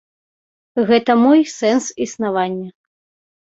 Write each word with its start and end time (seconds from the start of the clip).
Гэта 0.87 1.11
мой 1.25 1.43
сэнс 1.57 1.85
існавання. 2.07 2.69